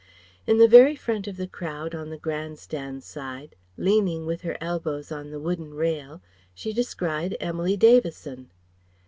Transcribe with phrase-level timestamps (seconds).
[0.47, 4.57] In the very front of the crowd on the Grand Stand side, leaning with her
[4.59, 6.21] elbows on the wooden rail,
[6.55, 8.49] she descried Emily Davison.